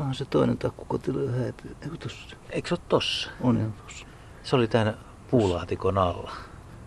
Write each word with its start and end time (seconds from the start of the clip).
Onhan 0.00 0.14
se 0.14 0.24
toinen 0.24 0.58
takkukotilo 0.58 1.32
häipyy. 1.32 1.76
Eikö 1.82 1.96
tossa? 1.96 2.36
Eikö 2.50 2.68
se 2.68 2.74
ole 2.74 2.80
tossa? 2.88 3.30
On 3.40 3.56
ihan 3.56 3.72
tossa. 3.72 4.06
Se 4.42 4.56
oli 4.56 4.68
täällä 4.68 4.94
puulaatikon 5.30 5.98
alla. 5.98 6.32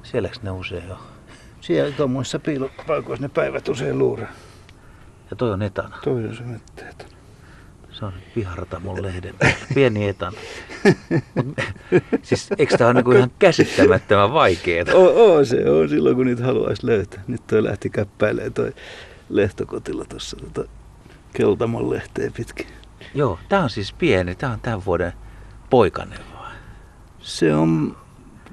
Sielläks 0.03 0.41
ne 0.41 0.51
usein 0.51 0.87
jo? 0.89 0.97
Siellä 1.61 1.91
tuommoissa 1.91 2.39
piilopaikoissa 2.39 3.25
ne 3.25 3.29
päivät 3.29 3.69
usein 3.69 3.97
luuraa. 3.97 4.31
Ja 5.29 5.35
toi 5.35 5.51
on 5.51 5.61
etana. 5.61 5.97
Toi 6.03 6.25
on 6.25 6.35
se 6.35 6.43
metteet. 6.43 7.15
Se 7.91 8.05
on 8.05 8.13
piharata 8.35 8.79
mun 8.79 9.01
lehden. 9.01 9.35
Pieni 9.73 10.07
etana. 10.07 10.37
Mut, 11.35 11.57
siis 12.21 12.49
eikö 12.57 12.77
tää 12.77 12.87
ole 12.87 12.93
niinku 12.93 13.11
ihan 13.11 13.31
käsittämättömän 13.39 14.33
vaikeeta? 14.33 14.95
Oo, 14.95 15.09
oo, 15.09 15.45
se 15.45 15.69
on 15.69 15.89
silloin 15.89 16.15
kun 16.15 16.25
niitä 16.25 16.43
haluaisi 16.43 16.85
löytää. 16.85 17.23
Nyt 17.27 17.47
toi 17.47 17.63
lähti 17.63 17.89
käppäilee 17.89 18.49
toi 18.49 18.73
lehtokotilo 19.29 20.05
tuossa 20.05 20.37
tota 20.37 20.69
Keltamon 21.33 21.89
lehteen 21.89 22.33
pitkin. 22.33 22.67
Joo, 23.13 23.39
tää 23.49 23.63
on 23.63 23.69
siis 23.69 23.93
pieni. 23.93 24.35
Tää 24.35 24.51
on 24.51 24.59
tämän 24.59 24.85
vuoden 24.85 25.13
poikanen 25.69 26.19
vai? 26.33 26.51
Se 27.19 27.55
on 27.55 27.97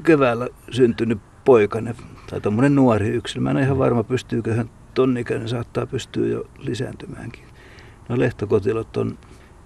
keväällä 0.03 0.49
syntynyt 0.71 1.19
poikainen 1.45 1.95
tai 2.31 2.41
tommonen 2.41 2.75
nuori 2.75 3.09
yksilö. 3.09 3.43
Mä 3.43 3.51
en 3.51 3.57
ole 3.57 3.65
ihan 3.65 3.79
varma, 3.79 4.05
pystyykö 4.05 4.55
hän 4.55 4.71
ton 4.95 5.19
ikäinen 5.19 5.49
saattaa 5.49 5.87
pystyä 5.87 6.27
jo 6.27 6.45
lisääntymäänkin. 6.59 7.45
No 8.09 8.19
lehtokotilot 8.19 8.97
on, 8.97 9.19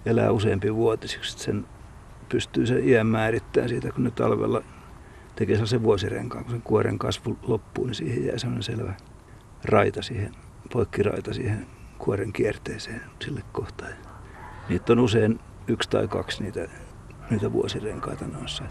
elää 0.05 0.31
useampi 0.31 0.75
vuotisiksi. 0.75 1.37
Sen 1.37 1.65
pystyy 2.29 2.65
se 2.65 2.79
iän 2.79 3.07
määrittämään 3.07 3.69
siitä, 3.69 3.91
kun 3.91 4.03
ne 4.03 4.11
talvella 4.11 4.61
tekee 5.35 5.65
se 5.65 5.83
vuosirenkaan, 5.83 6.43
kun 6.43 6.51
sen 6.51 6.61
kuoren 6.61 6.99
kasvu 6.99 7.37
loppuu, 7.47 7.85
niin 7.85 7.95
siihen 7.95 8.25
jää 8.25 8.37
sellainen 8.37 8.63
selvä 8.63 8.93
raita 9.63 10.01
siihen, 10.01 10.35
poikkiraita 10.73 11.33
siihen 11.33 11.67
kuoren 11.97 12.33
kierteeseen 12.33 13.01
sille 13.21 13.41
kohtaan. 13.51 14.04
Niitä 14.69 14.93
on 14.93 14.99
usein 14.99 15.39
yksi 15.67 15.89
tai 15.89 16.07
kaksi 16.07 16.43
niitä, 16.43 16.67
niitä 17.29 17.51
vuosirenkaita 17.53 18.25
noissa. 18.27 18.63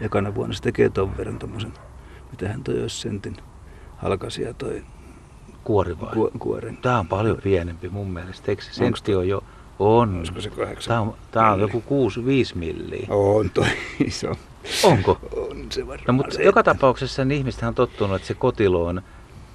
Ekana 0.00 0.34
vuonna 0.34 0.54
se 0.54 0.62
tekee 0.62 0.88
ton 0.90 1.16
verran 1.16 1.38
tommosen, 1.38 1.72
mitähän 2.30 2.64
toi 2.64 2.80
olisi 2.82 3.00
sentin 3.00 3.36
halkasia 3.96 4.54
toi 4.54 4.82
Kuori 5.64 6.00
vai? 6.00 6.12
ku, 6.14 6.30
kuoren. 6.38 6.76
Tää 6.76 6.98
on 6.98 7.08
paljon 7.08 7.38
pienempi 7.42 7.88
mun 7.88 8.10
mielestä. 8.10 8.50
Eikö 8.52 8.62
se 8.62 8.72
sentti 8.72 9.14
on 9.14 9.28
jo... 9.28 9.44
On. 9.78 10.18
Olisiko 10.18 10.40
se 10.40 10.50
kahdeksan? 10.50 10.88
Tää 10.88 11.00
on, 11.00 11.14
tää 11.30 11.52
on 11.52 11.60
joku 11.60 11.82
6-5 12.54 12.58
milliä. 12.58 13.06
On 13.10 13.50
toi 13.50 13.66
iso. 14.06 14.32
Onko? 14.84 15.18
On 15.36 15.66
se 15.72 15.86
varmaan 15.86 16.04
No 16.06 16.12
mutta 16.12 16.34
se. 16.34 16.42
joka 16.42 16.62
tapauksessa 16.62 17.24
niin 17.24 17.38
ihmiset 17.38 17.62
on 17.62 17.74
tottunut, 17.74 18.16
että 18.16 18.28
se 18.28 18.34
kotilo 18.34 18.86
on 18.86 19.02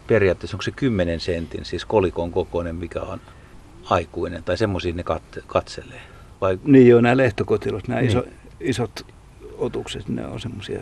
periaatteessa, 0.07 0.55
onko 0.55 0.61
se 0.61 0.71
10 0.71 1.19
sentin, 1.19 1.65
siis 1.65 1.85
kolikon 1.85 2.31
kokoinen, 2.31 2.75
mikä 2.75 3.01
on 3.01 3.21
aikuinen, 3.85 4.43
tai 4.43 4.57
semmoisia 4.57 4.93
ne 4.93 5.03
kat- 5.13 5.41
katselee. 5.47 6.01
Vai 6.41 6.59
Niin 6.63 6.87
joo, 6.87 7.01
nämä 7.01 7.17
lehtokotilot, 7.17 7.87
nämä 7.87 8.01
Niin. 8.01 8.09
iso, 8.11 8.23
isot 8.59 9.05
otukset, 9.57 10.09
ne 10.09 10.25
on 10.25 10.39
semmoisia 10.39 10.79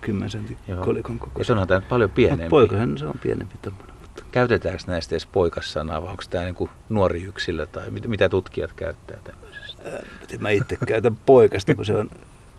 10 0.00 0.30
sentin 0.30 0.56
Joo. 0.68 0.84
kolikon 0.84 1.16
ja 1.16 1.20
kokoisia. 1.20 1.44
se 1.46 1.52
onhan 1.52 1.68
tämä 1.68 1.80
paljon 1.80 2.10
pienempi. 2.10 2.42
Mutta 2.42 2.50
poikahan 2.50 2.98
se 2.98 3.06
on 3.06 3.18
pienempi 3.22 3.54
tommonen. 3.62 3.94
Mutta 4.02 4.22
Käytetäänkö 4.30 4.82
näistä 4.86 5.14
edes 5.14 5.26
poikassanaa, 5.26 6.02
vai 6.02 6.10
onko 6.10 6.22
tämä 6.30 6.44
niinku 6.44 6.70
nuori 6.88 7.22
yksilö, 7.22 7.66
tai 7.66 7.90
mit, 7.90 8.06
mitä 8.06 8.28
tutkijat 8.28 8.72
käyttää 8.72 9.18
tämmöisestä? 9.24 9.82
mutta 10.20 10.38
mä 10.38 10.50
itse 10.50 10.76
käytän 10.86 11.16
poikasta, 11.16 11.74
kun 11.74 11.84
se 11.84 11.96
on, 11.96 12.10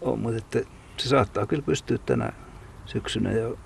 on 0.02 0.20
mutta 0.20 0.38
että 0.38 0.60
se 0.98 1.10
saattaa 1.10 1.46
kyllä 1.46 1.64
pystyä 1.64 1.98
tänä 2.06 2.34
syksynä 2.86 3.32
jo 3.32 3.58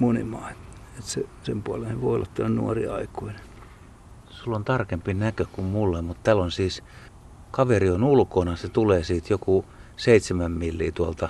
munimaan. 0.00 0.52
Et 0.98 1.04
se, 1.04 1.24
sen 1.42 1.62
puoleen 1.62 2.00
voi 2.00 2.14
olla 2.14 2.48
nuori 2.48 2.86
aikuinen. 2.88 3.40
Sulla 4.44 4.56
on 4.56 4.64
tarkempi 4.64 5.14
näkö 5.14 5.46
kuin 5.52 5.66
mulla, 5.66 6.02
mutta 6.02 6.20
täällä 6.22 6.42
on 6.42 6.50
siis, 6.50 6.82
kaveri 7.50 7.90
on 7.90 8.04
ulkona, 8.04 8.56
se 8.56 8.68
tulee 8.68 9.04
siitä 9.04 9.26
joku 9.30 9.64
seitsemän 9.96 10.52
milliä 10.52 10.92
tuolta 10.92 11.28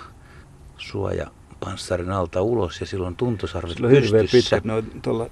suojapanssarin 0.76 2.10
alta 2.10 2.42
ulos 2.42 2.80
ja 2.80 2.86
silloin 2.86 3.16
tuntosarvet 3.16 3.76
Sillä 3.76 3.86
on 3.86 3.92
hirveän 3.92 4.22
pystyssä. 4.22 4.56
pitkät, 4.56 4.64
ne 4.64 4.72
on 4.72 5.00
tuolla 5.02 5.26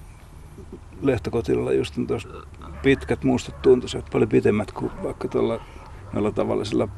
lehtokotilolla 1.03 1.73
just 1.73 1.99
on 1.99 2.07
tuossa 2.07 2.29
pitkät 2.83 3.25
mustat 3.25 3.63
tuntuiset, 3.63 4.05
paljon 4.13 4.29
pitemmät 4.29 4.73
kuin 4.73 4.93
vaikka 5.03 5.29
tuolla 5.29 5.61
noilla 6.13 6.33
tavallisilla 6.33 6.89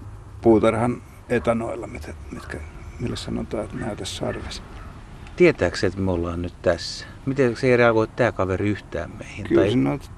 puutarhan 0.40 1.02
etanoilla, 1.28 1.86
mitä, 1.86 2.14
mitkä, 2.30 2.58
millä 3.00 3.16
sanotaan, 3.16 3.64
että 3.64 3.76
näytä 3.76 4.04
sarves. 4.04 4.62
Tietääkö 5.36 5.86
että 5.86 6.00
me 6.00 6.10
ollaan 6.10 6.42
nyt 6.42 6.54
tässä? 6.62 7.06
Miten 7.26 7.56
se 7.56 7.66
ei 7.66 7.76
reagoi 7.76 8.08
tämä 8.08 8.32
kaveri 8.32 8.68
yhtään 8.68 9.10
meihin? 9.18 9.46
Kyllä 9.46 9.60
tai... 9.60 9.70
se 9.70 9.76
noit 9.76 10.17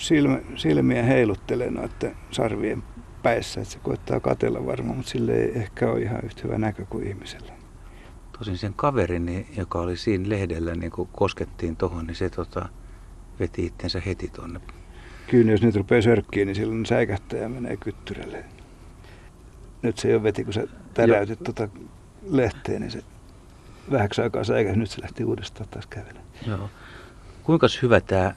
silmä, 0.00 0.40
silmiä 0.56 1.02
heiluttelee 1.02 1.70
noiden 1.70 2.16
sarvien 2.30 2.82
päissä, 3.22 3.60
että 3.60 3.72
se 3.72 3.78
koittaa 3.82 4.20
katella 4.20 4.66
varmaan, 4.66 4.96
mutta 4.96 5.10
sille 5.10 5.32
ei 5.32 5.52
ehkä 5.54 5.90
ole 5.90 6.00
ihan 6.00 6.20
yhtä 6.24 6.42
hyvä 6.44 6.58
näkö 6.58 6.86
kuin 6.86 7.06
ihmisellä. 7.06 7.52
Tosin 8.38 8.58
sen 8.58 8.74
kaverini, 8.74 9.46
joka 9.56 9.80
oli 9.80 9.96
siinä 9.96 10.28
lehdellä, 10.28 10.74
niin 10.74 10.92
kun 10.92 11.08
koskettiin 11.12 11.76
tohon, 11.76 12.06
niin 12.06 12.14
se 12.14 12.30
tota, 12.30 12.68
veti 13.40 13.66
itsensä 13.66 14.02
heti 14.06 14.28
tonne. 14.28 14.60
Kyllä 15.26 15.52
jos 15.52 15.62
nyt 15.62 15.76
rupeaa 15.76 16.02
sörkkiin, 16.02 16.46
niin 16.46 16.56
silloin 16.56 16.86
säikähtää 16.86 17.40
ja 17.40 17.48
menee 17.48 17.76
kyttyrälle. 17.76 18.44
Nyt 19.82 19.98
se 19.98 20.10
jo 20.10 20.22
veti, 20.22 20.44
kun 20.44 20.52
sä 20.52 20.66
täräytit 20.94 21.38
tuota 21.44 21.68
lehteen, 22.30 22.80
niin 22.80 22.90
se 22.90 23.02
vähäksi 23.90 24.22
aikaa 24.22 24.44
säikähti. 24.44 24.78
Nyt 24.78 24.90
se 24.90 25.02
lähti 25.02 25.24
uudestaan 25.24 25.68
taas 25.68 25.86
kävelemään. 25.86 26.26
Joo. 26.46 26.70
Kuinka 27.42 27.66
hyvä 27.82 28.00
tämä 28.00 28.34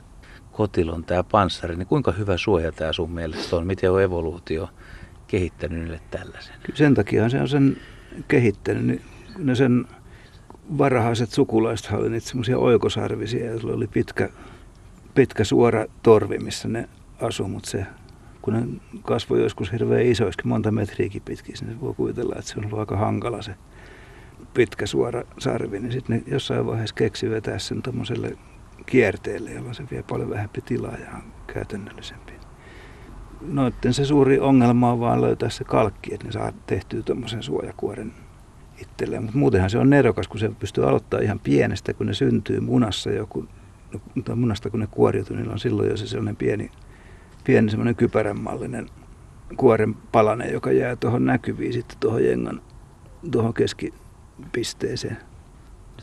kotilon, 0.53 1.03
tämä 1.03 1.23
panssari, 1.23 1.75
niin 1.75 1.87
kuinka 1.87 2.11
hyvä 2.11 2.37
suoja 2.37 2.71
tämä 2.71 2.93
sun 2.93 3.11
mielestä 3.11 3.55
on? 3.55 3.67
Miten 3.67 3.91
on 3.91 4.01
evoluutio 4.01 4.69
kehittänyt 5.27 5.79
niille 5.79 6.01
tällaisen? 6.11 6.55
Sen 6.73 6.93
takia 6.93 7.29
se 7.29 7.41
on 7.41 7.49
sen 7.49 7.77
kehittänyt. 8.27 8.85
Niin 8.85 9.01
ne 9.37 9.55
sen 9.55 9.85
varhaiset 10.77 11.31
sukulaiset 11.31 11.91
oli 11.93 12.09
niitä 12.09 12.27
semmoisia 12.27 12.57
oikosarvisia, 12.57 13.45
joilla 13.45 13.73
oli 13.73 13.87
pitkä, 13.87 14.29
pitkä 15.15 15.43
suora 15.43 15.85
torvi, 16.03 16.37
missä 16.37 16.67
ne 16.67 16.89
asui, 17.21 17.47
mutta 17.47 17.69
se, 17.69 17.85
kun 18.41 18.53
ne 18.53 18.67
kasvoi 19.01 19.43
joskus 19.43 19.71
hirveän 19.71 20.05
isoiskin, 20.05 20.47
monta 20.47 20.71
metriäkin 20.71 21.21
pitkin, 21.21 21.55
niin 21.61 21.81
voi 21.81 21.93
kuvitella, 21.93 22.35
että 22.37 22.51
se 22.51 22.59
on 22.59 22.65
ollut 22.65 22.79
aika 22.79 22.97
hankala 22.97 23.41
se 23.41 23.55
pitkä 24.53 24.85
suora 24.85 25.23
sarvi, 25.39 25.79
niin 25.79 25.91
sitten 25.91 26.17
ne 26.17 26.23
jossain 26.33 26.65
vaiheessa 26.65 26.95
keksi 26.95 27.29
vetää 27.29 27.59
sen 27.59 27.81
tuommoiselle 27.81 28.37
kierteelle, 28.85 29.51
jolloin 29.51 29.75
se 29.75 29.83
vie 29.91 30.03
paljon 30.03 30.29
vähempi 30.29 30.61
tilaa 30.61 30.97
ja 30.97 31.11
on 31.15 31.23
käytännöllisempi. 31.47 32.33
Noitten 33.41 33.93
se 33.93 34.05
suuri 34.05 34.39
ongelma 34.39 34.91
on 34.91 34.99
vaan 34.99 35.21
löytää 35.21 35.49
se 35.49 35.63
kalkki, 35.63 36.13
että 36.13 36.25
ne 36.25 36.31
saa 36.31 36.51
tehtyä 36.67 37.01
tuommoisen 37.01 37.43
suojakuoren 37.43 38.13
itselleen. 38.81 39.23
Mutta 39.23 39.37
muutenhan 39.37 39.69
se 39.69 39.77
on 39.77 39.89
nerokas, 39.89 40.27
kun 40.27 40.39
se 40.39 40.51
pystyy 40.59 40.89
aloittaa 40.89 41.19
ihan 41.19 41.39
pienestä, 41.39 41.93
kun 41.93 42.07
ne 42.07 42.13
syntyy 42.13 42.59
munassa 42.59 43.09
joku, 43.11 43.45
no, 43.93 43.99
tai 44.25 44.35
munasta 44.35 44.69
kun 44.69 44.79
ne 44.79 44.87
kuoriutuu, 44.91 45.35
niin 45.35 45.51
on 45.51 45.59
silloin 45.59 45.89
jo 45.89 45.97
se 45.97 46.07
sellainen 46.07 46.35
pieni, 46.35 46.71
pieni 47.43 47.69
semmoinen 47.69 47.95
kypäränmallinen 47.95 48.89
kuoren 49.57 49.93
palanen, 49.93 50.53
joka 50.53 50.71
jää 50.71 50.95
tuohon 50.95 51.25
näkyviin 51.25 51.73
sitten 51.73 51.97
tuohon 51.99 52.25
jengan 52.25 52.61
tuohon 53.31 53.53
keskipisteeseen. 53.53 55.17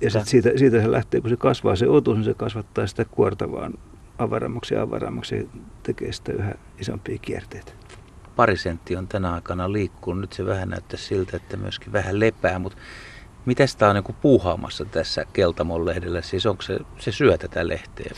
Ja 0.00 0.10
sitten 0.10 0.26
siitä, 0.26 0.50
siitä 0.56 0.82
se 0.82 0.90
lähtee, 0.90 1.20
kun 1.20 1.30
se 1.30 1.36
kasvaa 1.36 1.76
se 1.76 1.88
otus, 1.88 2.16
niin 2.16 2.24
se 2.24 2.34
kasvattaa 2.34 2.86
sitä 2.86 3.04
kuorta 3.04 3.52
vaan 3.52 3.74
avarammaksi 4.18 4.74
ja 4.74 4.82
avarammaksi 4.82 5.36
ja 5.36 5.44
tekee 5.82 6.12
sitä 6.12 6.32
yhä 6.32 6.54
isompia 6.78 7.18
kierteitä. 7.18 7.72
Pari 8.36 8.56
senttiä 8.56 8.98
on 8.98 9.08
tänä 9.08 9.32
aikana 9.32 9.72
liikkunut. 9.72 10.20
Nyt 10.20 10.32
se 10.32 10.46
vähän 10.46 10.68
näyttää 10.68 10.98
siltä, 10.98 11.36
että 11.36 11.56
myöskin 11.56 11.92
vähän 11.92 12.20
lepää, 12.20 12.58
mutta 12.58 12.78
mitä 13.46 13.66
sitä 13.66 13.88
on 13.88 13.94
niin 13.94 14.16
puuhaamassa 14.22 14.84
tässä 14.84 15.24
Keltamon 15.32 15.86
lehdellä? 15.86 16.22
Siis 16.22 16.46
onko 16.46 16.62
se, 16.62 16.78
se 16.98 17.12
syö 17.12 17.38
tätä 17.38 17.68
lehteä? 17.68 18.12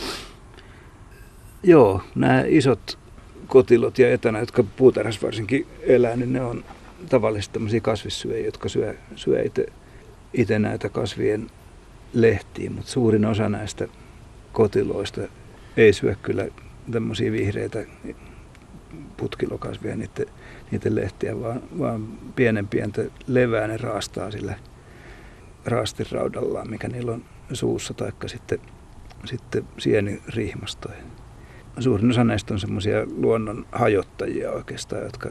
Joo, 1.62 2.03
nämä 2.15 2.43
isot 2.47 2.99
kotilot 3.47 3.99
ja 3.99 4.12
etänä, 4.12 4.38
jotka 4.38 4.65
puutarhassa 4.77 5.27
varsinkin 5.27 5.67
elää, 5.82 6.17
niin 6.17 6.32
ne 6.32 6.41
on 6.41 6.64
tavallisesti 7.08 7.52
tämmöisiä 7.52 7.81
kasvissyöjiä, 7.81 8.46
jotka 8.46 8.69
syö, 8.69 8.94
syö 9.17 9.44
itse 10.35 10.58
näitä 10.58 10.88
kasvien 10.88 11.50
lehtiä, 12.12 12.70
mutta 12.70 12.91
suurin 12.91 13.25
osa 13.25 13.49
näistä 13.49 13.88
kotiloista 14.53 15.20
ei 15.76 15.93
syö 15.93 16.14
kyllä 16.23 16.47
tämmöisiä 16.91 17.32
vihreitä 17.32 17.79
putkilokasvia, 19.17 19.97
niiden, 19.97 20.26
niiden 20.70 20.94
lehtiä, 20.94 21.41
vaan, 21.41 21.62
vaan 21.79 22.09
pienen 22.37 22.69
pientä 22.69 23.03
levää 23.26 23.67
ne 23.67 23.76
raastaa 23.76 24.31
sillä 24.31 24.55
raastiraudallaan, 25.64 26.70
mikä 26.70 26.88
niillä 26.88 27.12
on 27.12 27.25
suussa, 27.53 27.94
taikka 27.94 28.29
sitten, 28.29 28.58
sitten 29.25 29.65
sienirihmastoja. 29.79 31.03
Suurin 31.79 32.11
osa 32.11 32.25
näistä 32.25 32.55
on 32.55 32.61
semmoisia 32.61 33.06
luonnon 33.17 33.67
hajottajia 33.73 34.50
oikeastaan, 34.50 35.03
jotka 35.03 35.31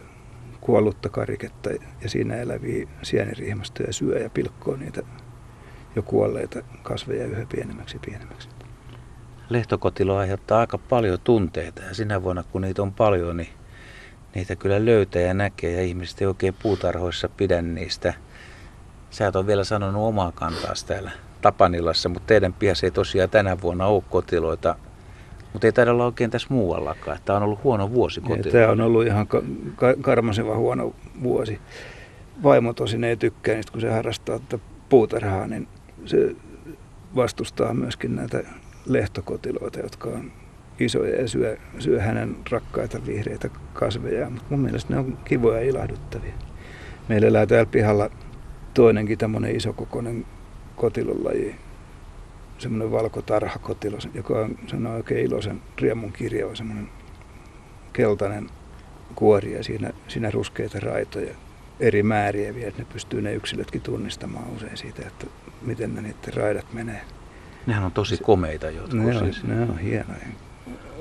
kuollutta 0.62 1.10
kariketta 1.10 1.70
ja 2.02 2.10
siinä 2.10 2.36
eläviä 2.36 2.88
sienirihmastoja 3.02 3.94
syö 3.94 4.20
ja 4.20 4.30
pilkkoo 4.30 4.76
niitä 4.76 5.02
jo 5.96 6.02
kuolleita 6.04 6.62
kasveja 6.84 7.26
yhä 7.26 7.46
pienemmäksi 7.52 7.96
ja 7.96 8.00
pienemmäksi. 8.06 8.50
Lehtokotilo 9.50 10.18
aiheuttaa 10.18 10.60
aika 10.60 10.78
paljon 10.78 11.20
tunteita 11.24 11.82
ja 11.82 11.94
sinä 11.94 12.24
vuonna 12.24 12.44
kun 12.44 12.62
niitä 12.62 12.82
on 12.82 12.94
paljon, 12.94 13.38
niin 13.38 13.50
niitä 14.36 14.56
kyllä 14.56 14.86
löytää 14.86 15.22
ja 15.22 15.34
näkee 15.34 15.72
ja 15.72 15.82
ihmiset 15.82 16.22
ei 16.22 16.28
oikein 16.28 16.56
puutarhoissa 16.64 17.30
pidä 17.30 17.62
niistä. 17.62 18.14
Sä 19.10 19.28
et 19.28 19.36
ole 19.36 19.48
vielä 19.48 19.64
sanonut 19.64 20.08
omaa 20.08 20.32
kantaa 20.32 20.74
täällä 20.88 21.12
Tapanilassa, 21.42 22.10
mutta 22.10 22.28
teidän 22.28 22.54
pihassa 22.54 22.88
ei 22.88 22.92
tosiaan 22.92 23.30
tänä 23.30 23.62
vuonna 23.62 23.86
ole 23.86 24.04
kotiloita. 24.10 24.76
Mutta 25.54 25.68
ei 25.68 25.74
taida 25.74 25.92
olla 25.92 26.06
oikein 26.06 26.32
tässä 26.32 26.48
muuallakaan. 26.52 27.18
Tämä 27.26 27.38
on 27.38 27.44
ollut 27.44 27.64
huono 27.64 27.92
vuosi 27.92 28.22
kotiloilla. 28.22 28.52
Tämä 28.52 28.72
on 28.72 28.82
ollut 28.82 29.06
ihan 29.06 29.28
ka- 29.28 29.44
ka- 29.76 29.96
karmaseva 30.02 30.58
huono 30.58 30.94
vuosi. 31.24 31.60
Vaimo 32.44 32.74
tosin 32.74 33.04
ei 33.04 33.18
tykkää 33.18 33.56
niistä, 33.56 33.72
kun 33.72 33.82
se 33.82 33.90
harrastaa 33.90 34.40
tätä 34.40 34.64
puutarhaa, 34.90 35.48
niin 35.48 35.68
se 36.06 36.36
vastustaa 37.16 37.74
myöskin 37.74 38.16
näitä 38.16 38.44
lehtokotiloita, 38.86 39.80
jotka 39.80 40.10
on 40.10 40.32
isoja 40.80 41.22
ja 41.22 41.28
syö, 41.28 41.58
syö 41.80 42.02
hänen 42.02 42.36
rakkaita 42.52 43.06
vihreitä 43.06 43.50
kasveja. 43.74 44.30
Mutta 44.30 44.48
mun 44.50 44.60
mielestä 44.60 44.94
ne 44.94 45.00
on 45.00 45.18
kivoja 45.26 45.60
ja 45.62 45.70
ilahduttavia. 45.70 46.34
Meillä 47.10 47.28
elää 47.28 47.46
täällä 47.46 47.72
pihalla 47.72 48.10
toinenkin 48.74 49.18
tämmöinen 49.18 49.56
isokokoinen 49.56 50.26
kotilolaji, 50.76 51.56
semmoinen 52.58 52.92
valkotarhakotilo, 52.92 53.98
joka 54.14 54.40
on, 54.40 54.56
se 54.68 54.76
on 54.76 54.88
oikein 54.88 55.26
iloisen 55.26 55.62
riemun 55.78 56.14
kirjava, 56.14 56.56
semmoinen 56.56 56.90
keltainen 57.94 58.50
kuori 59.16 59.54
ja 59.54 59.64
siinä, 59.64 59.92
siinä 60.08 60.32
ruskeita 60.32 60.80
raitoja 60.80 61.36
eri 61.82 62.04
määriä 62.04 62.56
vielä, 62.56 62.68
että 62.68 62.82
ne 62.82 62.88
pystyy 62.94 63.22
ne 63.22 63.34
yksilötkin 63.34 63.82
tunnistamaan 63.82 64.50
usein 64.56 64.78
siitä, 64.78 65.08
että 65.08 65.28
miten 65.62 65.96
ne 65.96 66.02
niiden 66.02 66.34
raidat 66.34 66.74
menee. 66.74 67.02
Nehän 67.66 67.84
on 67.84 67.92
tosi 67.92 68.18
komeita 68.18 68.70
jotkut. 68.70 68.94
Ne 68.94 69.18
on, 69.18 69.24
siis. 69.24 69.44
ne 69.44 69.62
on 69.62 69.78
hienoja 69.78 70.26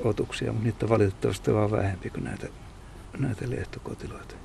otuksia, 0.03 0.51
mutta 0.51 0.65
niitä 0.65 0.85
on 0.85 0.89
valitettavasti 0.89 1.53
vaan 1.53 1.71
vähempi 1.71 2.09
kuin 2.09 2.23
näitä, 2.23 2.47
näitä 3.19 3.49
lehtokotiloita. 3.49 4.35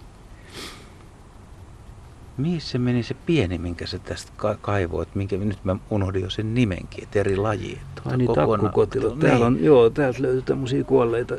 Mihin 2.37 2.61
se 2.61 2.79
meni 2.79 3.03
se 3.03 3.15
pieni, 3.15 3.59
minkä 3.59 3.87
se 3.87 3.99
tästä 3.99 4.32
ka- 4.37 4.59
kaivoit, 4.61 5.15
minkä 5.15 5.37
nyt 5.37 5.65
mä 5.65 5.77
unohdin 5.91 6.23
jo 6.23 6.31
sen 6.31 6.55
nimenkin, 6.55 7.05
että 7.05 7.21
eri 7.21 7.37
laji. 7.37 7.81
Ai 8.05 8.17
niin, 8.17 8.35
takkukotilo. 8.35 9.11
Täällä 9.11 9.47
on, 9.47 9.65
joo, 9.65 9.91
täältä 9.91 10.23
löytyy 10.23 10.43
tämmöisiä 10.43 10.85
kuolleita 10.85 11.37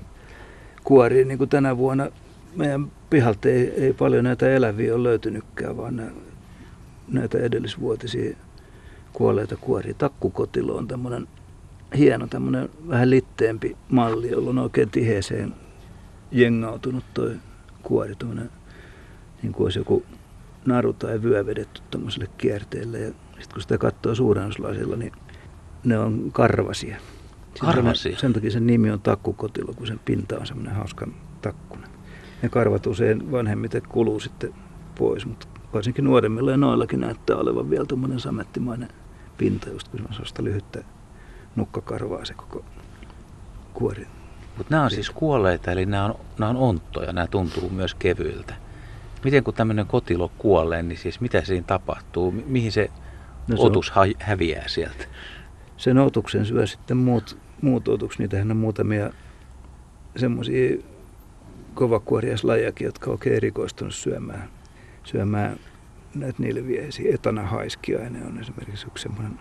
kuoria, 0.83 1.25
niin 1.25 1.37
kuin 1.37 1.49
tänä 1.49 1.77
vuonna 1.77 2.07
meidän 2.57 2.91
pihalta 3.09 3.49
ei, 3.49 3.69
ei 3.69 3.93
paljon 3.93 4.23
näitä 4.23 4.49
eläviä 4.49 4.95
ole 4.95 5.03
löytynytkään, 5.03 5.77
vaan 5.77 5.95
nää, 5.95 6.11
näitä 7.07 7.37
edellisvuotisia 7.37 8.37
kuolleita 9.13 9.55
kuoria. 9.57 9.93
Takkukotilo 9.93 10.75
on 10.75 10.87
tämmöinen 10.87 11.27
hieno, 11.97 12.27
tämmöinen 12.27 12.69
vähän 12.87 13.09
litteempi 13.09 13.77
malli, 13.89 14.31
jolla 14.31 14.49
on 14.49 14.57
oikein 14.57 14.89
tiheeseen 14.89 15.53
jengautunut 16.31 17.03
toi 17.13 17.35
kuori, 17.83 18.13
niin 19.41 19.53
kuin 19.53 19.65
olisi 19.65 19.79
joku 19.79 20.03
naru 20.65 20.93
tai 20.93 21.21
vyö 21.21 21.45
vedetty 21.45 21.81
tämmöiselle 21.91 22.27
kierteelle. 22.37 22.99
Ja 22.99 23.07
sitten 23.07 23.53
kun 23.53 23.61
sitä 23.61 23.77
katsoo 23.77 24.15
suurennuslasilla, 24.15 24.95
niin 24.95 25.11
ne 25.83 25.99
on 25.99 26.29
karvasia. 26.31 26.97
Karvasia? 27.59 28.17
Sen 28.17 28.33
takia 28.33 28.51
sen 28.51 28.67
nimi 28.67 28.91
on 28.91 29.01
takkukotilo, 29.01 29.73
kun 29.73 29.87
sen 29.87 29.99
pinta 30.05 30.39
on 30.39 30.47
semmoinen 30.47 30.75
hauskan 30.75 31.13
takkunen. 31.41 31.96
Ne 32.41 32.49
karvat 32.49 32.87
usein 32.87 33.31
vanhemmiten 33.31 33.81
kuluu 33.89 34.19
sitten 34.19 34.53
pois, 34.99 35.25
mutta 35.25 35.47
varsinkin 35.73 36.05
nuoremmilla 36.05 36.51
ja 36.51 36.57
noillakin 36.57 36.99
näyttää 36.99 37.35
olevan 37.35 37.69
vielä 37.69 37.85
tuommoinen 37.85 38.19
samettimainen 38.19 38.89
pinta, 39.37 39.69
just 39.69 39.87
kun 39.87 39.99
se 40.11 40.21
on 40.21 40.45
lyhyttä 40.45 40.83
nukkakarvaa 41.55 42.25
se 42.25 42.33
koko 42.33 42.65
kuori. 43.73 44.07
Mutta 44.57 44.73
nämä 44.73 44.83
on 44.83 44.91
siis 44.91 45.09
kuolleita, 45.09 45.71
eli 45.71 45.85
nämä 45.85 46.05
on, 46.05 46.15
nämä 46.39 46.49
on 46.49 46.57
onttoja, 46.57 47.13
nämä 47.13 47.27
tuntuu 47.27 47.69
myös 47.69 47.95
kevyiltä. 47.95 48.53
Miten 49.23 49.43
kun 49.43 49.53
tämmöinen 49.53 49.85
kotilo 49.85 50.31
kuolee, 50.37 50.83
niin 50.83 50.97
siis 50.97 51.21
mitä 51.21 51.41
siinä 51.41 51.67
tapahtuu? 51.67 52.31
Mi- 52.31 52.43
mihin 52.47 52.71
se, 52.71 52.89
no 53.47 53.57
se 53.57 53.63
otus 53.63 53.91
on, 53.95 54.13
häviää 54.19 54.67
sieltä? 54.67 55.05
Sen 55.77 55.97
otuksen 55.97 56.45
syö 56.45 56.67
sitten 56.67 56.97
muut, 56.97 57.37
muut 57.61 57.87
otukset. 57.87 58.19
Niitähän 58.19 58.51
on 58.51 58.57
muutamia 58.57 59.09
semmoisia 60.15 60.77
kovakuoriaislajiakin, 61.77 62.85
jotka 62.85 63.11
on 63.11 63.17
erikoistunut 63.25 63.95
syömään, 63.95 64.49
syömään 65.03 65.59
näitä 66.15 66.43
nilviäisiä. 66.43 67.15
Etana 67.15 67.43
haiskiainen 67.43 68.27
on 68.27 68.39
esimerkiksi 68.39 68.87
yksi 68.87 69.01
semmoinen 69.01 69.39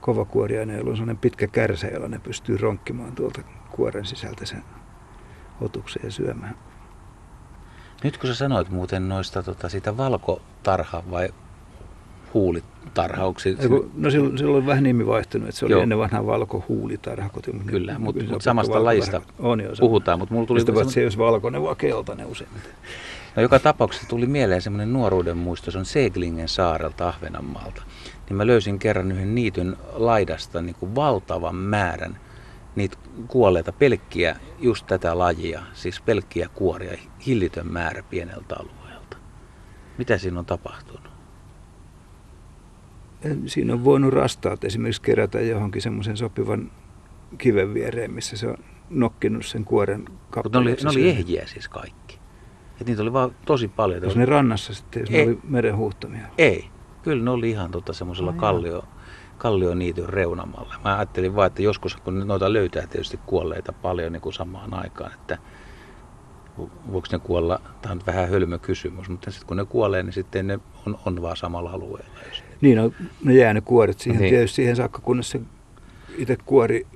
kovakuoriainen, 0.00 0.76
jolla 0.76 0.90
on 0.90 0.96
sellainen 0.96 1.18
pitkä 1.18 1.46
kärsä, 1.46 1.86
jolla 1.86 2.08
ne 2.08 2.18
pystyy 2.18 2.56
ronkkimaan 2.56 3.14
tuolta 3.14 3.42
kuoren 3.70 4.06
sisältä 4.06 4.46
sen 4.46 4.62
otuksen 5.60 6.02
ja 6.04 6.10
syömään. 6.10 6.54
Nyt 8.04 8.18
kun 8.18 8.28
sä 8.28 8.34
sanoit 8.34 8.68
muuten 8.68 9.08
noista 9.08 9.42
tota, 9.42 9.68
siitä 9.68 9.96
valkotarha 9.96 11.02
vai 11.10 11.28
huulitarhauksi. 12.34 13.56
No 13.94 14.10
silloin, 14.10 14.38
silloin 14.38 14.62
on 14.62 14.66
vähän 14.66 14.84
nimi 14.84 15.06
vaihtunut, 15.06 15.48
että 15.48 15.58
se 15.58 15.64
oli 15.64 15.72
Joo. 15.72 15.82
ennen 15.82 15.98
vanhaa 15.98 16.26
valkohuulitarha. 16.26 17.30
Kyllä, 17.66 17.98
mutta 17.98 18.24
mut 18.24 18.42
samasta 18.42 18.84
lajista 18.84 19.22
on 19.38 19.60
jo, 19.60 19.70
puhutaan. 19.80 20.18
Mutta 20.18 20.34
mulla 20.34 20.46
tuli 20.46 20.60
semmoinen... 20.60 20.92
se, 20.92 21.02
jos 21.02 21.18
valkoinen, 21.18 21.62
vaan 21.62 21.76
keltainen 21.76 22.26
usein. 22.26 22.50
No 23.36 23.42
joka 23.42 23.58
tapauksessa 23.58 24.08
tuli 24.08 24.26
mieleen 24.26 24.62
semmoinen 24.62 24.92
nuoruuden 24.92 25.36
muisto, 25.36 25.70
se 25.70 25.78
on 25.78 25.84
Seglingen 25.84 26.48
saarelta 26.48 27.08
Ahvenanmaalta. 27.08 27.82
Niin 28.28 28.36
mä 28.36 28.46
löysin 28.46 28.78
kerran 28.78 29.12
yhden 29.12 29.34
niityn 29.34 29.76
laidasta 29.92 30.62
niin 30.62 30.76
kuin 30.80 30.94
valtavan 30.94 31.54
määrän 31.54 32.18
niitä 32.76 32.96
kuolleita 33.28 33.72
pelkkiä, 33.72 34.36
just 34.58 34.86
tätä 34.86 35.18
lajia, 35.18 35.62
siis 35.72 36.00
pelkkiä 36.00 36.48
kuoria, 36.54 36.98
hillitön 37.26 37.72
määrä 37.72 38.02
pieneltä 38.10 38.56
alueelta. 38.56 39.16
Mitä 39.98 40.18
siinä 40.18 40.38
on 40.38 40.46
tapahtunut? 40.46 41.09
Siinä 43.46 43.72
on 43.72 43.84
voinut 43.84 44.12
rastaat 44.12 44.64
esimerkiksi 44.64 45.02
kerätä 45.02 45.40
johonkin 45.40 45.82
semmoisen 45.82 46.16
sopivan 46.16 46.70
kiven 47.38 47.74
viereen, 47.74 48.10
missä 48.10 48.36
se 48.36 48.48
on 48.48 48.56
nokkinut 48.90 49.46
sen 49.46 49.64
kuoren 49.64 50.04
kappaleeksi. 50.30 50.84
Ne 50.84 50.90
oli, 50.90 51.02
ne 51.02 51.08
oli 51.08 51.10
ehjiä 51.10 51.46
siis 51.46 51.68
kaikki. 51.68 52.18
Et 52.80 52.86
niitä 52.86 53.02
oli 53.02 53.12
vaan 53.12 53.30
tosi 53.46 53.68
paljon. 53.68 54.02
Jos 54.02 54.16
ne 54.16 54.26
rannassa 54.26 54.74
sitten, 54.74 55.00
jos 55.00 55.10
ei, 55.10 55.26
ne 55.26 55.30
oli 55.32 55.40
meren 55.48 55.76
huhtamia? 55.76 56.26
Ei. 56.38 56.68
Kyllä 57.02 57.24
ne 57.24 57.30
oli 57.30 57.50
ihan 57.50 57.70
tota 57.70 57.92
semmoisella 57.92 58.32
kallio, 58.32 58.84
kallioniityn 59.38 60.08
reunamalla. 60.08 60.74
Mä 60.84 60.96
ajattelin 60.96 61.36
vaan, 61.36 61.46
että 61.46 61.62
joskus 61.62 61.96
kun 61.96 62.26
noita 62.28 62.52
löytää 62.52 62.86
tietysti 62.86 63.20
kuolleita 63.26 63.72
paljon 63.72 64.12
niin 64.12 64.20
kuin 64.20 64.32
samaan 64.32 64.74
aikaan, 64.74 65.12
että 65.12 65.38
voiko 66.92 67.08
ne 67.12 67.18
kuolla, 67.18 67.60
tämä 67.82 67.92
on 67.92 68.00
vähän 68.06 68.28
hölmö 68.28 68.58
kysymys, 68.58 69.08
mutta 69.08 69.30
sitten 69.30 69.46
kun 69.46 69.56
ne 69.56 69.64
kuolee, 69.64 70.02
niin 70.02 70.12
sitten 70.12 70.46
ne 70.46 70.58
on, 70.86 70.98
on 71.06 71.22
vaan 71.22 71.36
samalla 71.36 71.70
alueella. 71.70 72.10
Niin, 72.60 72.76
no, 72.76 72.92
ne 73.24 73.34
jää 73.34 73.54
ne 73.54 73.60
kuoret 73.60 73.98
siihen 73.98 74.20
niin. 74.20 74.30
tietysti 74.30 74.56
siihen 74.56 74.76
saakka, 74.76 74.98
kunnes 74.98 75.30
se 75.30 75.40
itse 76.18 76.36
kuori 76.44 76.86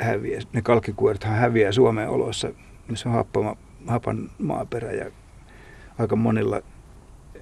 häviää. 0.00 0.40
Ne 0.52 0.62
kalkkikuorethan 0.62 1.34
häviää 1.34 1.72
Suomen 1.72 2.08
oloissa, 2.08 2.48
missä 2.88 3.08
on 3.08 3.14
happama, 3.14 3.56
hapan 3.86 4.30
maaperä 4.38 4.92
ja 4.92 5.10
aika 5.98 6.16
monilla 6.16 6.62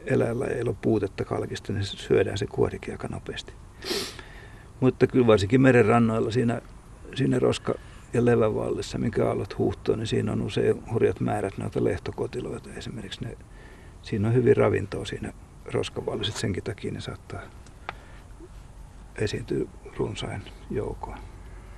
eläillä 0.06 0.46
ei 0.46 0.62
ole 0.62 0.74
puutetta 0.82 1.24
kalkista, 1.24 1.72
niin 1.72 1.84
syödään 1.84 2.38
se 2.38 2.46
kuorikin 2.46 2.94
aika 2.94 3.08
nopeasti. 3.08 3.52
Mutta 4.80 5.06
kyllä 5.06 5.26
varsinkin 5.26 5.60
merenrannoilla 5.60 6.30
siinä, 6.30 6.60
siinä 7.14 7.38
roska- 7.38 7.78
ja 8.12 8.24
levävallissa, 8.24 8.98
mikä 8.98 9.26
aallot 9.26 9.58
huuhtoo, 9.58 9.96
niin 9.96 10.06
siinä 10.06 10.32
on 10.32 10.42
usein 10.42 10.92
hurjat 10.92 11.20
määrät 11.20 11.58
noita 11.58 11.84
lehtokotiloita. 11.84 12.70
Esimerkiksi 12.76 13.24
ne, 13.24 13.36
siinä 14.02 14.28
on 14.28 14.34
hyvin 14.34 14.56
ravintoa 14.56 15.04
siinä 15.04 15.32
roskavalliset, 15.72 16.36
senkin 16.36 16.64
takia 16.64 16.92
ne 16.92 17.00
saattaa 17.00 17.40
esiintyä 19.16 19.66
runsain 19.96 20.42
joukoin. 20.70 21.18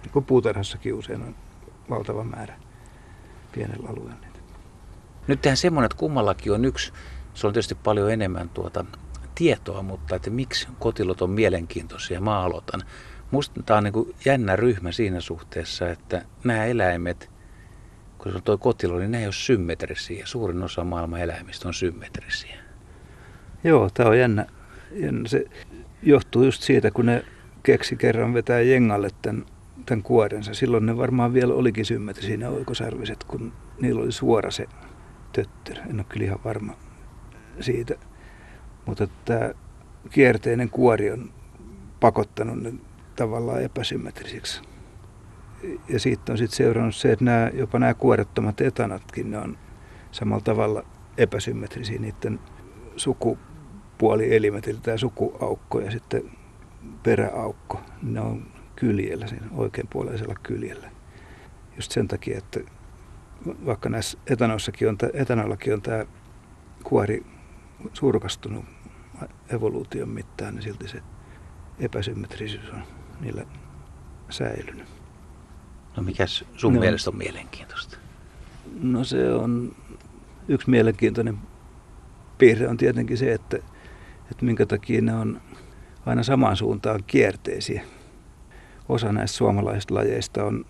Niin 0.02 0.12
kuin 0.12 0.24
puutarhassakin 0.24 0.94
usein 0.94 1.22
on 1.22 1.34
valtava 1.90 2.24
määrä 2.24 2.54
pienellä 3.52 3.88
alueella 3.88 4.20
niitä. 4.20 4.38
Nyt 5.26 5.40
tehdään 5.40 5.56
semmoinen, 5.56 5.86
että 5.86 5.98
kummallakin 5.98 6.52
on 6.52 6.64
yksi, 6.64 6.92
se 7.34 7.46
on 7.46 7.52
tietysti 7.52 7.74
paljon 7.74 8.12
enemmän 8.12 8.48
tuota 8.48 8.84
tietoa, 9.34 9.82
mutta 9.82 10.16
että 10.16 10.30
miksi 10.30 10.68
kotilot 10.78 11.22
on 11.22 11.30
mielenkiintoisia, 11.30 12.20
mä 12.20 12.40
aloitan. 12.40 12.82
Musta 13.30 13.62
tämä 13.62 13.78
on 13.78 13.84
niin 13.84 14.14
jännä 14.24 14.56
ryhmä 14.56 14.92
siinä 14.92 15.20
suhteessa, 15.20 15.90
että 15.90 16.24
nämä 16.44 16.64
eläimet, 16.64 17.30
kun 18.18 18.32
se 18.32 18.36
on 18.36 18.42
tuo 18.42 18.58
kotilo, 18.58 18.98
niin 18.98 19.10
ne 19.10 19.18
ei 19.18 19.26
ole 19.26 19.32
symmetrisiä. 19.32 20.26
Suurin 20.26 20.62
osa 20.62 20.84
maailman 20.84 21.20
eläimistä 21.20 21.68
on 21.68 21.74
symmetrisiä. 21.74 22.56
Joo, 23.64 23.90
tämä 23.94 24.08
on 24.08 24.18
jännä. 24.18 24.46
jännä. 24.92 25.28
Se 25.28 25.44
johtuu 26.02 26.44
just 26.44 26.62
siitä, 26.62 26.90
kun 26.90 27.06
ne 27.06 27.24
keksi 27.62 27.96
kerran 27.96 28.34
vetää 28.34 28.60
jengalle 28.60 29.08
tämän, 29.22 29.46
tämän 29.86 30.02
kuorensa. 30.02 30.54
Silloin 30.54 30.86
ne 30.86 30.96
varmaan 30.96 31.34
vielä 31.34 31.54
olikin 31.54 31.84
symmetrisiä 31.84 32.36
ne 32.36 32.48
oikosarviset, 32.48 33.24
kun 33.24 33.52
niillä 33.80 34.02
oli 34.02 34.12
suora 34.12 34.50
se 34.50 34.66
töttörö. 35.32 35.82
En 35.82 35.96
ole 35.96 36.04
kyllä 36.08 36.26
ihan 36.26 36.44
varma 36.44 36.76
siitä. 37.60 37.94
Mutta 38.86 39.08
tämä 39.24 39.50
kierteinen 40.10 40.70
kuori 40.70 41.10
on 41.10 41.32
pakottanut 42.00 42.62
ne 42.62 42.72
tavallaan 43.20 43.62
epäsymmetrisiksi. 43.62 44.62
Ja 45.88 46.00
siitä 46.00 46.32
on 46.32 46.38
sitten 46.38 46.56
seurannut 46.56 46.94
se, 46.94 47.12
että 47.12 47.24
nämä, 47.24 47.50
jopa 47.54 47.78
nämä 47.78 47.94
kuorettomat 47.94 48.60
etanatkin, 48.60 49.30
ne 49.30 49.38
on 49.38 49.58
samalla 50.10 50.42
tavalla 50.42 50.82
epäsymmetrisiä 51.18 51.98
niiden 51.98 52.40
sukupuolielimet, 52.96 54.68
eli 54.68 54.78
tämä 54.82 54.96
sukuaukko 54.96 55.80
ja 55.80 55.90
sitten 55.90 56.22
peräaukko. 57.02 57.80
Ne 58.02 58.20
on 58.20 58.46
kyljellä, 58.76 59.26
siinä 59.26 59.46
oikeanpuoleisella 59.56 60.34
kyljellä. 60.42 60.90
Just 61.76 61.92
sen 61.92 62.08
takia, 62.08 62.38
että 62.38 62.60
vaikka 63.66 63.88
näissä 63.88 64.18
etanoissakin 64.26 64.88
on, 64.88 64.96
etanoillakin 65.12 65.74
on 65.74 65.82
tämä 65.82 66.04
kuori 66.84 67.26
surkastunut 67.92 68.64
evoluution 69.48 70.08
mittaan, 70.08 70.54
niin 70.54 70.62
silti 70.62 70.88
se 70.88 71.02
epäsymmetrisyys 71.78 72.70
on 72.70 72.99
niillä 73.20 73.44
säilynyt. 74.30 74.88
No 75.96 76.02
mikä 76.02 76.26
sun 76.26 76.74
no, 76.74 76.80
mielestä 76.80 77.10
on 77.10 77.16
mielenkiintoista? 77.16 77.96
No 78.82 79.04
se 79.04 79.32
on 79.34 79.76
yksi 80.48 80.70
mielenkiintoinen 80.70 81.38
piirre 82.38 82.68
on 82.68 82.76
tietenkin 82.76 83.18
se, 83.18 83.32
että, 83.32 83.56
että 84.30 84.44
minkä 84.44 84.66
takia 84.66 85.02
ne 85.02 85.14
on 85.14 85.40
aina 86.06 86.22
samaan 86.22 86.56
suuntaan 86.56 87.04
kierteisiä. 87.06 87.82
Osa 88.88 89.12
näistä 89.12 89.36
suomalaisista 89.36 89.94
lajeista 89.94 90.44
on 90.44 90.64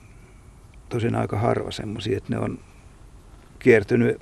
tosin 0.88 1.14
aika 1.14 1.38
harva 1.38 1.70
semmoisia, 1.70 2.16
että 2.16 2.34
ne 2.34 2.38
on 2.38 2.58
kiertynyt 3.58 4.16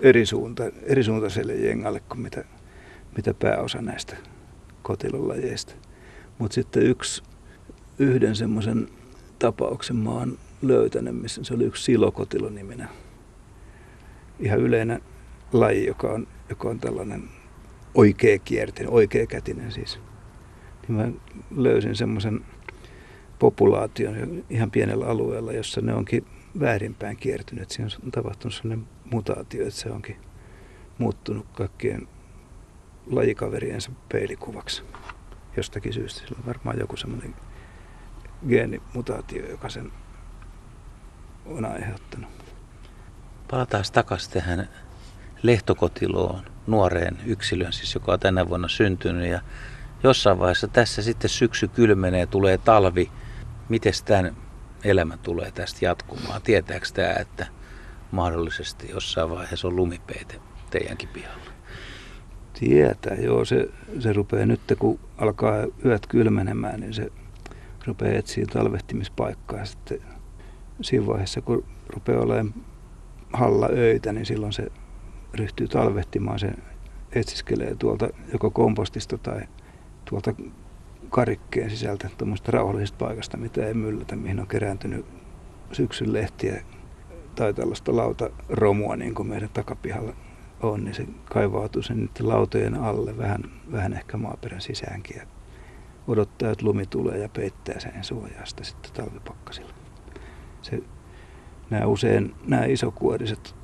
eri, 0.00 0.26
suunta, 0.26 0.64
eri 0.82 1.04
suuntaiselle 1.04 1.54
jengalle 1.54 2.00
kuin 2.00 2.20
mitä, 2.20 2.44
mitä 3.16 3.34
pääosa 3.34 3.82
näistä 3.82 4.16
kotilolajeista. 4.82 5.74
Mutta 6.38 6.54
sitten 6.54 6.82
yksi, 6.82 7.22
yhden 7.98 8.36
semmoisen 8.36 8.88
tapauksen 9.38 9.96
mä 9.96 10.10
oon 10.10 10.38
löytänyt, 10.62 11.22
missä 11.22 11.44
se 11.44 11.54
oli 11.54 11.64
yksi 11.64 11.82
silokotilo-niminen. 11.82 12.88
Ihan 14.40 14.60
yleinen 14.60 15.02
laji, 15.52 15.86
joka 15.86 16.12
on, 16.12 16.26
joka 16.48 16.68
on 16.68 16.80
tällainen 16.80 17.24
oikea 17.94 18.38
kiertinen, 18.38 18.92
oikea 18.92 19.26
kätinen 19.26 19.72
siis. 19.72 20.00
Niin 20.88 20.96
mä 20.96 21.08
löysin 21.56 21.96
semmoisen 21.96 22.40
populaation 23.38 24.44
ihan 24.50 24.70
pienellä 24.70 25.06
alueella, 25.06 25.52
jossa 25.52 25.80
ne 25.80 25.94
onkin 25.94 26.26
väärinpäin 26.60 27.16
kiertynyt. 27.16 27.70
Siinä 27.70 27.90
on 28.04 28.10
tapahtunut 28.10 28.54
sellainen 28.54 28.86
mutaatio, 29.04 29.62
että 29.66 29.80
se 29.80 29.90
onkin 29.90 30.16
muuttunut 30.98 31.46
kaikkien 31.52 32.08
lajikaveriensa 33.06 33.90
peilikuvaksi 34.12 34.82
jostakin 35.56 35.92
syystä. 35.92 36.20
Sillä 36.20 36.36
on 36.38 36.46
varmaan 36.46 36.78
joku 36.78 36.96
semmoinen 36.96 37.34
geenimutaatio, 38.48 39.50
joka 39.50 39.68
sen 39.68 39.92
on 41.46 41.64
aiheuttanut. 41.64 42.30
Palataan 43.50 43.84
takaisin 43.92 44.32
tähän 44.32 44.68
lehtokotiloon, 45.42 46.42
nuoreen 46.66 47.18
yksilön, 47.26 47.72
siis 47.72 47.94
joka 47.94 48.12
on 48.12 48.20
tänä 48.20 48.48
vuonna 48.48 48.68
syntynyt. 48.68 49.30
Ja 49.30 49.40
jossain 50.02 50.38
vaiheessa 50.38 50.68
tässä 50.68 51.02
sitten 51.02 51.30
syksy 51.30 51.68
kylmenee, 51.68 52.26
tulee 52.26 52.58
talvi. 52.58 53.10
Miten 53.68 53.92
tämän 54.04 54.36
elämä 54.84 55.16
tulee 55.16 55.50
tästä 55.50 55.84
jatkumaan? 55.84 56.42
Tietääkö 56.42 56.86
tämä, 56.94 57.12
että 57.12 57.46
mahdollisesti 58.10 58.90
jossain 58.90 59.30
vaiheessa 59.30 59.68
on 59.68 59.76
lumipeite 59.76 60.40
teidänkin 60.70 61.08
pihalla? 61.08 61.50
Tietää, 62.58 63.14
joo. 63.14 63.44
Se, 63.44 63.68
se 63.98 64.12
rupeaa 64.12 64.46
nyt, 64.46 64.60
kun 64.78 65.00
alkaa 65.18 65.54
yöt 65.84 66.06
kylmenemään, 66.06 66.80
niin 66.80 66.94
se 66.94 67.12
rupeaa 67.86 68.18
etsiä 68.18 68.44
talvehtimispaikkaa. 68.52 69.58
Ja 69.58 69.64
sitten 69.64 70.00
siinä 70.80 71.06
vaiheessa, 71.06 71.40
kun 71.40 71.64
rupeaa 71.88 72.22
olemaan 72.22 72.54
halla 73.32 73.68
öitä, 73.72 74.12
niin 74.12 74.26
silloin 74.26 74.52
se 74.52 74.66
ryhtyy 75.34 75.68
talvehtimaan. 75.68 76.38
Se 76.38 76.52
etsiskelee 77.12 77.74
tuolta 77.74 78.08
joko 78.32 78.50
kompostista 78.50 79.18
tai 79.18 79.40
tuolta 80.10 80.34
karikkeen 81.10 81.70
sisältä 81.70 82.08
tuommoista 82.18 82.52
rauhallisesta 82.52 83.04
paikasta, 83.04 83.36
mitä 83.36 83.66
ei 83.66 83.74
myllätä, 83.74 84.16
mihin 84.16 84.40
on 84.40 84.46
kerääntynyt 84.46 85.06
syksyn 85.72 86.12
lehtiä 86.12 86.62
tai 87.34 87.54
tällaista 87.54 87.96
lautaromua, 87.96 88.96
niin 88.96 89.14
kuin 89.14 89.28
meidän 89.28 89.50
takapihalla 89.52 90.14
on, 90.62 90.84
niin 90.84 90.94
se 90.94 91.06
kaivautuu 91.24 91.82
sen 91.82 92.10
lautojen 92.20 92.74
alle 92.74 93.18
vähän, 93.18 93.42
vähän 93.72 93.92
ehkä 93.92 94.16
maaperän 94.16 94.60
sisäänkin 94.60 95.22
odottaa, 96.08 96.50
että 96.50 96.64
lumi 96.64 96.86
tulee 96.86 97.18
ja 97.18 97.28
peittää 97.28 97.80
sen 97.80 98.04
suojasta 98.04 98.64
sitten 98.64 98.92
talvipakkasilla. 98.92 99.74
Se, 100.62 100.82
nämä 101.70 101.86
usein 101.86 102.34
nämä 102.46 102.64
isokuoriset 102.64 103.54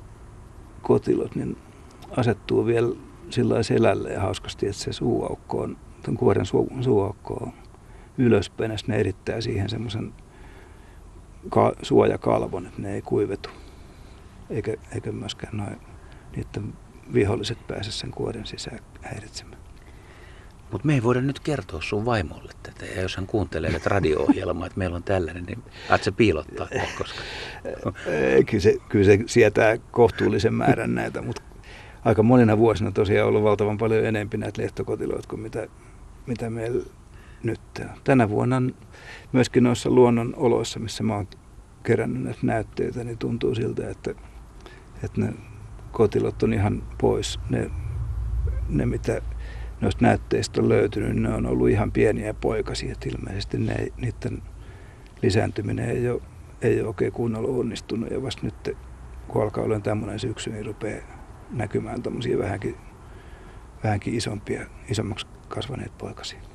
kotilot 0.81 1.35
niin 1.35 1.57
asettuu 2.17 2.65
vielä 2.65 2.95
sillä 3.29 3.63
selälle 3.63 4.09
ja 4.09 4.21
hauskasti, 4.21 4.67
että 4.67 4.81
se 4.81 4.93
suuaukko 4.93 5.61
on, 5.61 5.77
tuon 6.05 6.17
kuoren 6.17 6.45
su, 6.45 6.67
suuaukko 6.81 7.33
on 7.33 7.53
ylöspäin 8.17 8.71
ja 8.71 8.77
ne 8.87 8.95
erittää 8.95 9.41
siihen 9.41 9.69
semmoisen 9.69 10.13
ka, 11.49 11.73
suojakalvon, 11.81 12.67
että 12.67 12.81
ne 12.81 12.93
ei 12.93 13.01
kuivetu. 13.01 13.49
Eikä, 14.49 14.73
eikä 14.95 15.11
myöskään 15.11 15.57
noin 15.57 15.77
niiden 16.35 16.73
viholliset 17.13 17.67
pääse 17.67 17.91
sen 17.91 18.11
kuoren 18.11 18.45
sisään 18.45 18.79
häiritsemään. 19.01 19.60
Mutta 20.71 20.87
me 20.87 20.93
ei 20.93 21.03
voida 21.03 21.21
nyt 21.21 21.39
kertoa 21.39 21.81
sun 21.81 22.05
vaimolle 22.05 22.51
tätä. 22.63 22.85
Ja 22.85 23.01
jos 23.01 23.15
hän 23.15 23.27
kuuntelee 23.27 23.71
tätä 23.71 23.89
radio-ohjelmaa, 23.89 24.67
että 24.67 24.77
meillä 24.77 24.95
on 24.95 25.03
tällainen, 25.03 25.43
niin 25.43 25.63
aat 25.89 26.03
se 26.03 26.11
piilottaa 26.11 26.67
koska? 26.97 27.21
kyllä, 28.49 28.61
se, 28.61 28.75
kyllä 28.89 29.05
se 29.05 29.19
sietää 29.25 29.77
kohtuullisen 29.77 30.53
määrän 30.53 30.95
näitä, 30.95 31.21
mutta 31.21 31.41
aika 32.05 32.23
monina 32.23 32.57
vuosina 32.57 32.91
tosiaan 32.91 33.27
ollut 33.27 33.43
valtavan 33.43 33.77
paljon 33.77 34.05
enempi 34.05 34.37
näitä 34.37 34.61
lehtokotiloita 34.61 35.27
kuin 35.27 35.39
mitä, 35.39 35.67
mitä 36.27 36.49
meillä 36.49 36.85
nyt. 37.43 37.61
Tänä 38.03 38.29
vuonna 38.29 38.61
myöskin 39.31 39.63
noissa 39.63 39.89
luonnon 39.89 40.33
oloissa, 40.37 40.79
missä 40.79 41.03
mä 41.03 41.15
oon 41.15 41.27
kerännyt 41.83 42.23
näitä 42.23 42.39
näytteitä, 42.43 43.03
niin 43.03 43.17
tuntuu 43.17 43.55
siltä, 43.55 43.89
että, 43.89 44.11
että 45.03 45.21
ne 45.21 45.33
kotilot 45.91 46.43
on 46.43 46.53
ihan 46.53 46.83
pois. 46.97 47.39
Ne, 47.49 47.71
ne 48.69 48.85
mitä 48.85 49.21
noista 49.81 50.05
näytteistä 50.05 50.61
on 50.61 50.69
löytynyt, 50.69 51.15
ne 51.15 51.33
on 51.33 51.45
ollut 51.45 51.69
ihan 51.69 51.91
pieniä 51.91 52.33
poikasia. 52.33 52.91
Että 52.91 53.09
ilmeisesti 53.09 53.57
ne, 53.57 53.87
niiden 53.97 54.41
lisääntyminen 55.21 55.89
ei 55.89 56.09
ole, 56.09 56.21
ei 56.61 56.79
ole 56.79 56.87
oikein 56.87 57.11
kunnolla 57.11 57.59
onnistunut. 57.59 58.11
Ja 58.11 58.21
vasta 58.21 58.41
nyt, 58.43 58.77
kun 59.27 59.41
alkaa 59.41 59.63
olla 59.63 59.79
tämmöinen 59.79 60.19
syksy, 60.19 60.49
niin 60.49 60.65
rupeaa 60.65 61.01
näkymään 61.51 62.03
tämmöisiä 62.03 62.37
vähänkin, 62.37 62.75
vähänkin 63.83 64.15
isompia, 64.15 64.65
isommaksi 64.89 65.27
kasvaneet 65.47 65.97
poikasia. 65.97 66.50